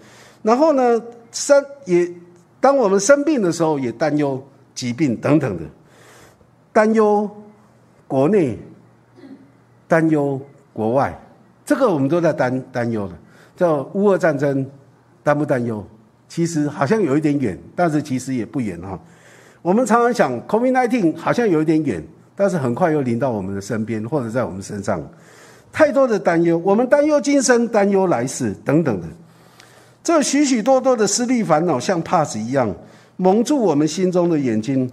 [0.43, 1.01] 然后呢，
[1.31, 2.07] 生也
[2.59, 4.39] 当我们生病的时候，也担忧
[4.75, 5.63] 疾病等等的，
[6.71, 7.27] 担忧
[8.07, 8.59] 国内，
[9.87, 10.39] 担忧
[10.71, 11.19] 国外，
[11.65, 13.15] 这个我们都在担担忧的。
[13.55, 14.63] 叫乌俄战争，
[15.23, 15.83] 担不担忧？
[16.27, 18.99] 其实好像有一点远，但是其实也不远哈。
[19.63, 22.03] 我们常常想，COVID-19 好像有一点远，
[22.41, 24.99] 但是很快又临到我们的身边，或者在我们身上。
[25.71, 29.05] 太多的担忧，我们担忧今生，担忧来世等等的，
[30.03, 32.75] 这许许多多的私利烦恼，像帕子一样
[33.17, 34.91] 蒙住我们心中的眼睛，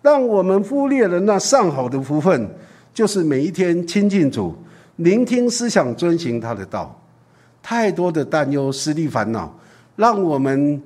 [0.00, 2.48] 让我们忽略了那上好的福分，
[2.94, 4.56] 就是每一天亲近主，
[4.96, 6.98] 聆听思想，遵行他的道。
[7.62, 9.54] 太多的担忧、私利烦恼，
[9.96, 10.82] 让我们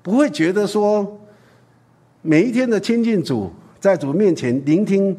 [0.00, 1.18] 不会觉得说，
[2.22, 5.16] 每一天的亲近主，在主面前聆听。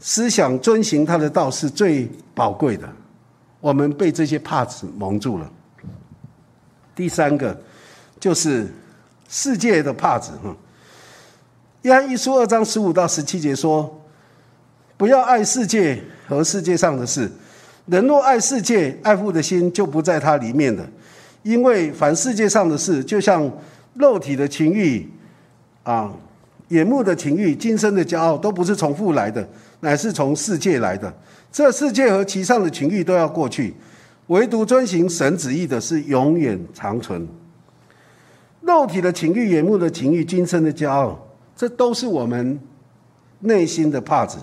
[0.00, 2.86] 思想遵行他的道是最宝贵的，
[3.58, 5.50] 我们被这些帕子蒙住了。
[6.94, 7.58] 第三个
[8.20, 8.68] 就是
[9.26, 10.54] 世界的帕子，哈。
[11.82, 13.98] 约翰一书二章十五到十七节说
[14.98, 17.30] ：“不要爱世界和世界上的事，
[17.86, 20.86] 人若爱世界，爱父的心就不在它里面了。
[21.44, 23.50] 因为凡世界上的事，就像
[23.94, 25.08] 肉体的情欲，
[25.82, 26.12] 啊，
[26.74, 29.48] 眼目的情欲，今生的骄傲，都不是从父来的。”
[29.80, 31.12] 乃是从世界来的，
[31.52, 33.74] 这世界和其上的情欲都要过去，
[34.28, 37.28] 唯独遵行神旨意的是永远长存。
[38.62, 41.18] 肉体的情欲、眼目的情欲、今生的骄傲，
[41.54, 42.58] 这都是我们
[43.40, 44.38] 内心的帕子。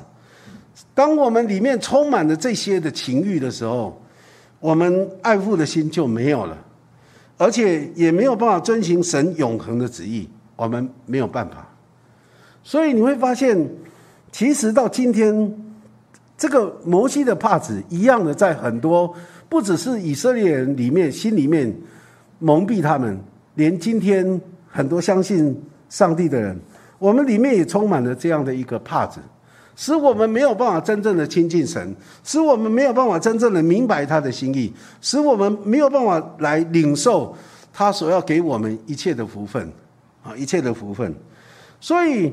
[0.93, 3.99] 当我们里面充满了这些的情欲的时候，
[4.59, 6.55] 我们爱父的心就没有了，
[7.39, 11.67] 而且也没有办法遵行神永恒的旨意，我们没有办法。
[12.63, 13.69] 所以你会发现。
[14.33, 15.53] 其实到今天，
[16.37, 19.13] 这个摩西的帕子一样的，在很多
[19.49, 21.75] 不只是以色列人里面心里面
[22.39, 23.19] 蒙蔽他们，
[23.55, 25.53] 连今天很多相信
[25.89, 26.57] 上帝的人，
[26.97, 29.19] 我们里面也充满了这样的一个帕子，
[29.75, 31.93] 使我们没有办法真正的亲近神，
[32.23, 34.71] 使我们没有办法真正的明白他的心意，
[35.01, 37.35] 使我们没有办法来领受
[37.73, 39.69] 他所要给我们一切的福分
[40.23, 41.13] 啊，一切的福分，
[41.81, 42.31] 所以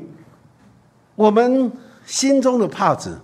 [1.19, 1.69] 我们。
[2.05, 3.19] 心中的帕子，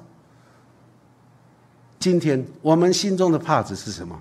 [1.98, 4.16] 今天我们心中的帕子是什么？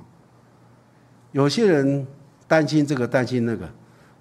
[1.33, 2.07] 有些人
[2.49, 3.67] 担心这个，担心那个；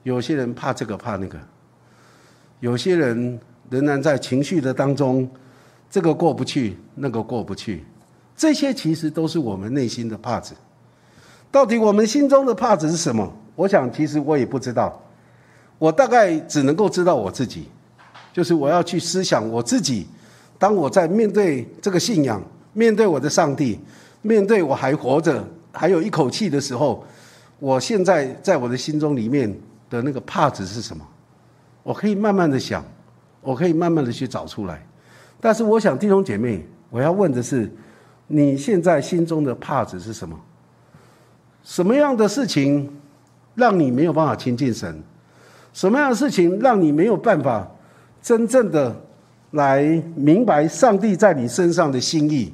[0.03, 1.37] 有些人怕这个，怕那个；
[2.59, 3.39] 有些人
[3.69, 5.29] 仍然在情绪的当中，
[5.89, 7.85] 这个过不去，那个过不去。
[8.35, 10.53] 这些其实都是我们内心的帕子。
[11.49, 13.33] 到底我们心中的帕子是什么？
[13.55, 15.01] 我想，其实我也不知道。
[15.77, 17.69] 我大概只能够知道我自己，
[18.33, 20.05] 就是我要去思想我自己。
[20.59, 22.41] 当我在面对这个信仰，
[22.73, 23.79] 面对我的上帝，
[24.21, 27.05] 面对我还活着、还有一口气的时候，
[27.59, 29.53] 我现在在我的心中里面
[29.89, 31.05] 的那个帕子是什么？
[31.83, 32.83] 我可以慢慢的想，
[33.41, 34.85] 我可以慢慢的去找出来。
[35.39, 37.69] 但是我想弟兄姐妹，我要问的是，
[38.27, 40.39] 你现在心中的帕子是什么？
[41.61, 42.89] 什么样的事情
[43.55, 45.03] 让你没有办法亲近神？
[45.73, 47.69] 什么样的事情让你没有办法
[48.23, 48.95] 真正的
[49.51, 49.83] 来
[50.15, 52.53] 明白上帝在你身上的心意？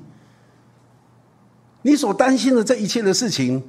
[1.83, 3.63] 你所担心的这一切的事情，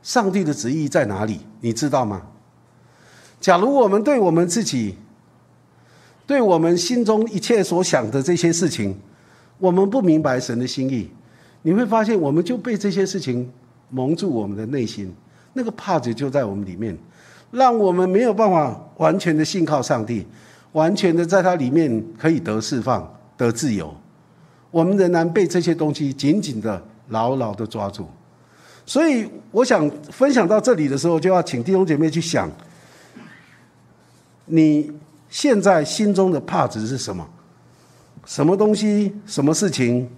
[0.00, 1.40] 上帝的旨意在哪里？
[1.60, 2.22] 你知道吗？
[3.40, 4.96] 假如我们对我们自己，
[6.26, 8.96] 对我们心中一切所想的这些事情，
[9.58, 11.10] 我们不明白神的心意，
[11.62, 13.50] 你会发现我们就被这些事情
[13.90, 15.12] 蒙住我们的内心，
[15.52, 16.96] 那个帕子就在我们里面，
[17.50, 20.26] 让我们没有办法完全的信靠上帝，
[20.72, 23.94] 完全的在它里面可以得释放、得自由，
[24.70, 26.82] 我们仍然被这些东西紧紧的。
[27.10, 28.06] 牢牢的抓住，
[28.86, 32.48] 所以我想分享到这里的时候，就要请弟兄姐妹去想，
[34.46, 34.92] 你
[35.28, 37.28] 现在心中的怕值是什么？
[38.24, 40.08] 什么东西、什么事情、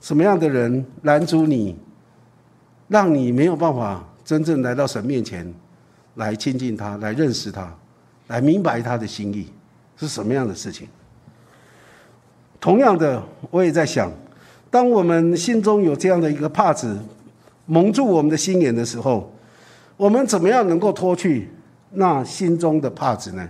[0.00, 1.76] 什么样的人拦阻你，
[2.88, 5.54] 让你没有办法真正来到神面前，
[6.16, 7.72] 来亲近他，来认识他，
[8.26, 9.52] 来明白他的心意
[10.06, 10.86] 是什么样的事情？
[12.60, 14.12] 同样的，我也在想。
[14.70, 16.98] 当我们心中有这样的一个帕子
[17.64, 19.32] 蒙住我们的心眼的时候，
[19.96, 21.48] 我们怎么样能够脱去
[21.92, 23.48] 那心中的帕子呢？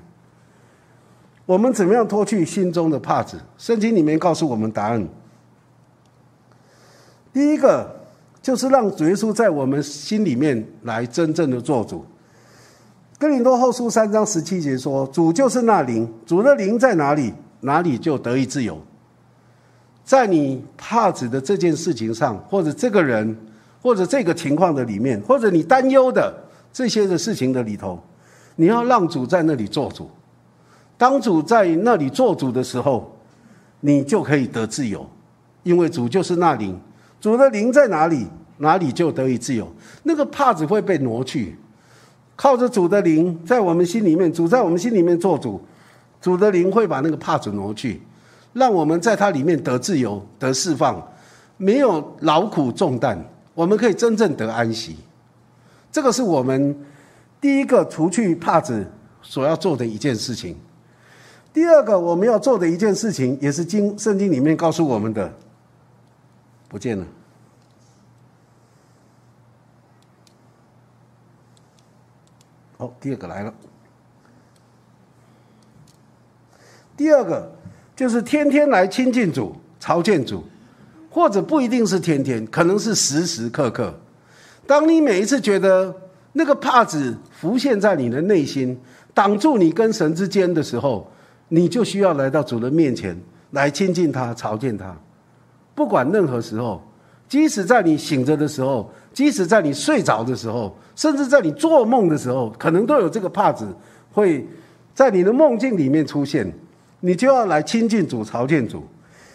[1.47, 3.41] 我们怎么样脱去心中的帕子？
[3.59, 5.09] 圣经里面告诉我们答案。
[7.33, 7.91] 第一个
[8.41, 12.05] 就是让主耶稣在我们心里面来真正的做主。
[13.19, 18.79] 哥林多后书三章十七节说：“主就是那灵，主的灵在哪里，哪里就得以自由。”
[20.05, 23.35] 在你怕子的这件事情上，或者这个人，
[23.81, 26.35] 或者这个情况的里面，或者你担忧的
[26.73, 27.99] 这些的事情的里头，
[28.57, 30.11] 你要让主在那里做主。
[30.99, 33.17] 当主在那里做主的时候，
[33.81, 35.09] 你就可以得自由，
[35.63, 36.79] 因为主就是那灵，
[37.21, 38.27] 主的灵在哪里，
[38.59, 39.67] 哪里就得以自由。
[40.03, 41.57] 那个帕子会被挪去，
[42.37, 45.61] 靠着主的灵在我们心里面，主在我们心里面做主，
[46.21, 48.01] 主的灵会把那个帕子挪去。
[48.53, 51.05] 让我们在它里面得自由、得释放，
[51.57, 53.19] 没有劳苦重担，
[53.53, 54.97] 我们可以真正得安息。
[55.91, 56.77] 这个是我们
[57.41, 58.87] 第一个除去帕子
[59.23, 60.57] 所要做的一件事情。
[61.53, 65.33] 第二个我们要做的一件事情，也是经圣经里面告诉我们的，
[66.69, 67.05] 不见了。
[73.01, 73.55] 第二个来了。
[76.97, 77.53] 第二个。
[77.97, 80.43] 就是天天来亲近主、朝见主，
[81.09, 83.95] 或者不一定是天天，可能是时时刻刻。
[84.67, 85.95] 当你每一次觉得
[86.33, 88.77] 那个帕子浮现在你的内心，
[89.15, 91.09] 挡住你跟神之间的时候，
[91.47, 93.17] 你就需要来到主的面前
[93.53, 94.93] 来亲近他、朝见他。
[95.73, 96.83] 不管任何时候，
[97.29, 103.67] 即使在你醒着的时候，即使在你睡着的时候，甚至在你做梦的时候，可能都有这个帕子
[104.13, 104.47] 会
[104.93, 106.53] 在你的梦境里面出现。
[107.01, 108.83] 你就要来亲近主、朝见主，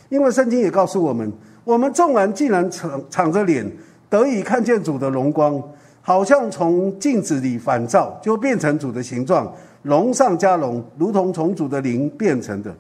[0.09, 1.31] 因为圣经也告诉我们：
[1.63, 3.71] 我们纵然既然敞敞着脸，
[4.09, 5.61] 得以看见主的荣光，
[6.01, 12.75] 好像从镜子里反照，就变成主的形状，龙上加龙，如同从主的灵变成的。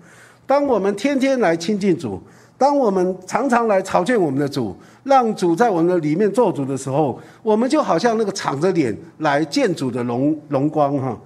[0.47, 2.19] 当我们天天来亲近主，
[2.59, 11.17] 当我们常常来朝见我们的主，让主在我们的里面做主的时候，我们就好像那个敞着脸来见主的荣荣光哈。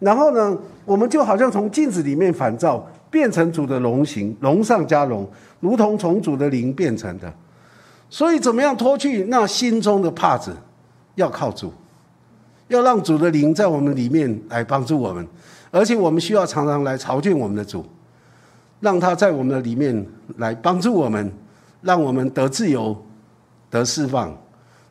[0.00, 2.86] 然后呢，我们就好像从镜子里面反照。
[3.14, 5.24] 变成主的龙形，龙上加龙，
[5.60, 7.32] 如同从主的灵变成的。
[8.10, 10.52] 所以，怎么样脱去那心中的帕子？
[11.14, 11.72] 要靠主，
[12.66, 15.24] 要让主的灵在我们里面来帮助我们，
[15.70, 17.86] 而且我们需要常常来朝见我们的主，
[18.84, 21.32] 让他在我们的里面来帮助我们，
[21.80, 22.94] 让我们得自由、
[23.70, 24.36] 得释放，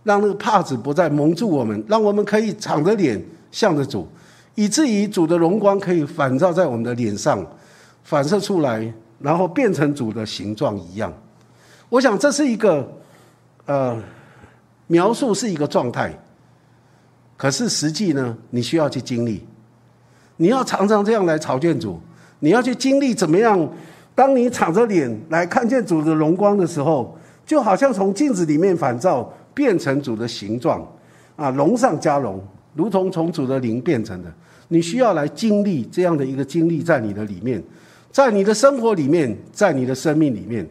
[0.03, 4.07] 让那个帕子不再蒙住我们，让我们可以敞着脸向着主，
[4.55, 7.45] 以至于主的荣光可以反照在我们的脸上。
[8.03, 11.13] 反射出来，然后变成主的形状一样。
[11.87, 12.85] 我想这是一个，
[13.65, 13.97] 呃，
[14.87, 16.13] 描述是一个状态。
[17.37, 19.45] 可是实际呢，你需要去经历，
[20.35, 21.97] 你要常常这样来朝见主，
[22.43, 23.69] 你要去经历怎么样？
[24.13, 30.85] 当你敞着脸来看见主的荣光的时候，就好像从镜子里面反照，变成主的形状
[31.37, 34.29] 啊，龙上加龙，如同从主的灵变成的。
[34.67, 37.63] 你需要来经历这样的一个经历，在你的里面。
[38.11, 40.67] 在你的生活里面，在你的生命里面，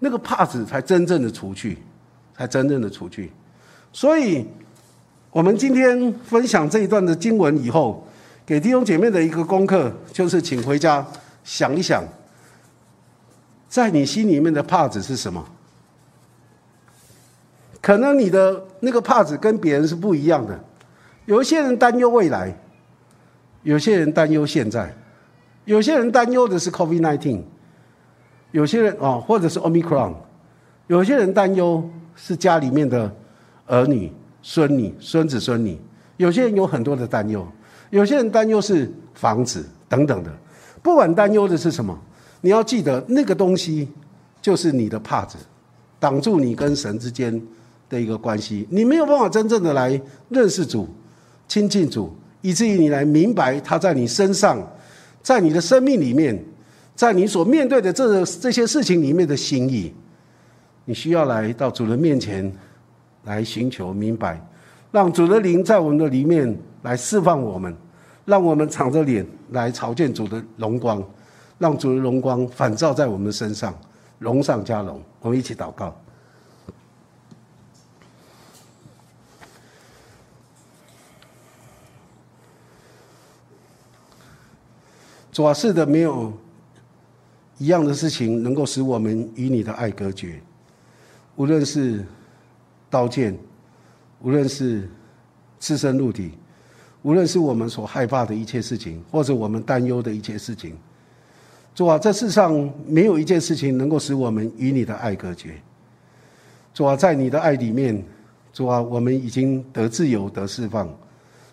[0.00, 1.78] 那个帕子才真正的除去，
[2.36, 3.30] 才真正的除去。
[3.92, 4.44] 所以，
[5.30, 8.04] 我们今天分享这一段的经文以后，
[8.48, 11.06] 给弟兄姐妹的一个功课，就是请回家
[11.44, 12.02] 想一想，
[13.68, 15.46] 在你心里面的帕子是什么？
[17.82, 20.58] 可能你的那个帕子跟别人是不一样的。
[21.26, 22.58] 有一些人担忧未来，
[23.64, 24.96] 有些人担忧现在，
[25.66, 27.42] 有些人担忧的是 COVID-19，
[28.52, 30.14] 有些人哦，或者是 Omicron，
[30.86, 31.86] 有些人担忧
[32.16, 33.14] 是家里面的
[33.66, 35.78] 儿女、孙女、孙子、孙女，
[36.16, 37.46] 有些人有很多的担忧，
[37.90, 40.32] 有些人担忧是房子等等的。
[40.82, 41.98] 不管担忧的是什么，
[42.40, 43.88] 你要记得那个东西
[44.40, 45.36] 就是你的帕子，
[45.98, 47.40] 挡住你跟神之间。
[47.90, 50.86] 的一个关系，你没有办法真正的来认识主、
[51.46, 54.60] 亲近主，以至于你来明白他在你身上，
[55.22, 56.38] 在你的生命里面，
[56.94, 59.90] 在你所面对的这这些事情里面的心意。
[60.84, 62.52] 你需要来到主人面前
[63.24, 64.38] 来寻求明白，
[64.92, 66.54] 让主的灵在我们的里面
[66.88, 67.76] 来释放我们，
[68.24, 71.06] 让我们敞着脸来朝见主的荣光，
[71.58, 73.78] 让主的荣光反照在我们身上，
[74.18, 74.98] 荣上加荣。
[75.20, 75.94] 我们一起祷告。
[85.30, 86.32] 主啊，是的，没有
[87.58, 90.40] 一样的事情能够使我们与你的爱隔绝。
[91.36, 92.02] 无论是
[92.88, 93.38] 刀剑，
[94.22, 94.88] 无论是
[95.60, 96.32] 赤身露体，
[97.02, 100.76] 无论是我们所害怕的一切事情，或者我们担忧的一切事情，
[101.74, 105.54] 主啊，这世上没有一件事情能够使我们与你的爱隔绝。
[106.74, 108.02] 主啊，在你的爱里面，
[108.52, 110.88] 主啊，我们已经得自由、得释放。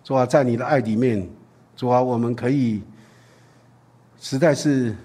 [0.03, 1.27] 主啊，在你的爱里面，
[1.75, 2.81] 主啊，我们可以。
[4.19, 4.95] 实在是，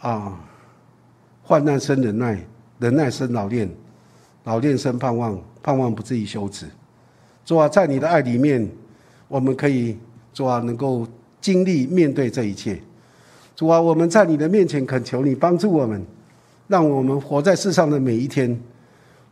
[0.00, 0.38] 啊，
[1.42, 2.38] 患难生忍耐，
[2.78, 3.70] 忍耐生老练，
[4.44, 6.66] 老练生盼望，盼望不至于休止。
[7.44, 8.68] 主啊，在你的爱里面，
[9.28, 9.96] 我们可以
[10.32, 11.06] 主啊，能够
[11.40, 12.80] 经历面对这一切。
[13.54, 16.04] 主啊，我们在你的面前恳求你帮助我们，
[16.68, 18.58] 让我们活在世上的每一天，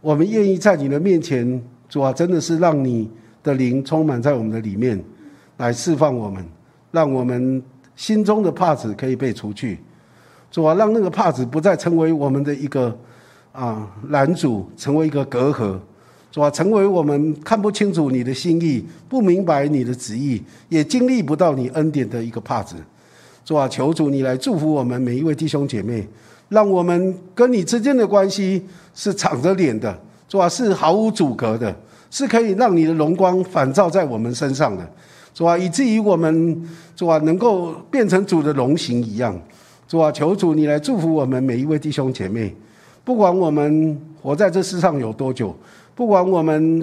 [0.01, 3.11] 我们愿意在你的面前，主啊，真的是让你
[3.43, 5.03] 的灵充满在我们的里面，
[5.57, 6.45] 来释放我们，
[6.91, 7.63] 让我们。
[7.97, 9.79] 心中的帕子可以被除去，
[10.51, 12.99] 主啊，让那个帕子不再成为我们的一个
[13.53, 15.79] 啊拦阻，成为一个隔阂，
[16.35, 22.75] 主啊，成为我们看不清楚你的心意，不明白你的旨意，也经历不到你恩典的一个帕子，
[23.45, 26.05] 主啊，求主你来祝福我们每一位弟兄姐妹，
[26.49, 28.61] 让我们跟你之间的关系
[28.97, 29.97] 是敞着脸的，
[30.29, 31.73] 主啊，是毫无阻隔的，
[32.11, 34.85] 是可以让你的荣光反照在我们身上的。
[35.33, 39.41] 主啊，以至于我们主啊能够变成主的龙形一样，
[39.87, 42.53] 主啊，求主你来祝福我们每一位弟兄姐妹，
[43.05, 45.55] 不管我们活在这世上有多久，
[45.95, 46.83] 不管我们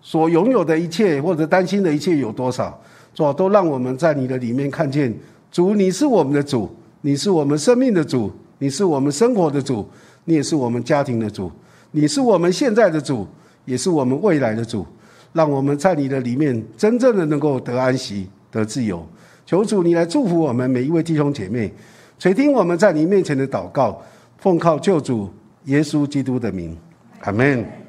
[0.00, 2.80] 所拥有的一切或者担心的一切有多少，
[3.14, 5.12] 主啊，都让我们在你的里面看见
[5.50, 6.68] 主，你是我们的主，
[7.00, 9.86] 你是我们生命的主，你是我们生活的主，
[10.24, 11.50] 你也是我们家庭的主，
[11.90, 13.26] 你是我们现在的主，
[13.64, 14.86] 也是我们未来的主。
[15.32, 19.06] 让我们在你的里面真正的能够得安息、得自由。
[19.44, 21.70] 求主你来祝福我们每一位弟兄姐妹，
[22.18, 24.00] 垂听我们在你面前的祷告，
[24.38, 25.28] 奉靠救主
[25.64, 26.74] 耶稣基督的名，
[27.20, 27.85] 阿门。